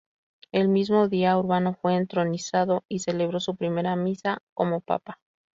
El 0.51 0.67
mismo 0.69 1.07
día, 1.09 1.37
Urbano 1.37 1.75
fue 1.79 1.95
entronizado 1.95 2.83
y 2.89 3.01
celebró 3.01 3.39
su 3.39 3.55
primera 3.55 3.95
misa 3.95 4.39
como 4.55 4.81
Papa. 4.81 5.19